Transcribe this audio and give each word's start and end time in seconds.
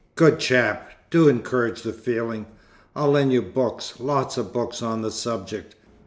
"Good 0.15 0.39
chap! 0.39 0.89
Do 1.11 1.29
encourage 1.29 1.83
the 1.83 1.93
feeling. 1.93 2.47
I'll 2.95 3.11
lend 3.11 3.31
you 3.33 3.43
books, 3.43 3.99
lots 3.99 4.35
of 4.35 4.51
books, 4.51 4.81
on 4.81 5.03
the 5.03 5.11
subject. 5.11 5.75